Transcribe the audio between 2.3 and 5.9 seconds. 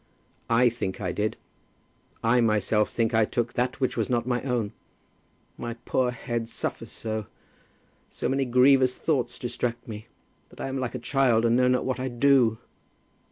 myself think I took that which was not my own. My